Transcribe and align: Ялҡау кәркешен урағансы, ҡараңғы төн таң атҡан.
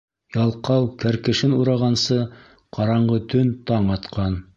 Ялҡау 0.35 0.85
кәркешен 1.03 1.53
урағансы, 1.57 2.17
ҡараңғы 2.79 3.21
төн 3.35 3.53
таң 3.71 3.93
атҡан. 3.99 4.39